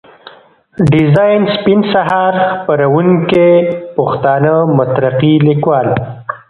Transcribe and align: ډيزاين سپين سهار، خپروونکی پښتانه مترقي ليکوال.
ډيزاين 0.91 1.43
سپين 1.55 1.79
سهار، 1.93 2.33
خپروونکی 2.59 3.49
پښتانه 3.97 4.53
مترقي 4.77 5.33
ليکوال. 5.47 5.87